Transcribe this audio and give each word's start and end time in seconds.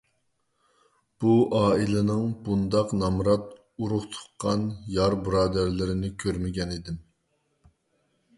بۇ 1.23 1.33
ئائىلىنىڭ 1.59 2.31
بۇنداق 2.47 2.95
نامرات 3.01 3.45
ئۇرۇق- 3.59 4.09
تۇغقان، 4.15 4.67
يار- 4.97 5.17
بۇرادەرلىرىنى 5.29 6.11
كۆرمىگەنىدىم. 6.25 6.99